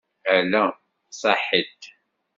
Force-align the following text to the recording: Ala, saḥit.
Ala, 0.35 0.65
saḥit. 1.19 1.81